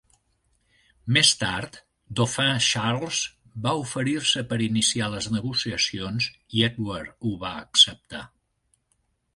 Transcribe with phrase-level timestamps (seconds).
[1.17, 1.77] Més tard,
[2.19, 3.19] Dauphin Charles
[3.67, 6.31] va oferir-se per iniciar les negociacions
[6.61, 8.27] i Edward ho va acceptar.